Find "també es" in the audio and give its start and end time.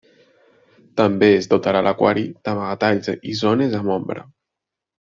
1.01-1.49